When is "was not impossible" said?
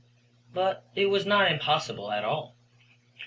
1.11-2.11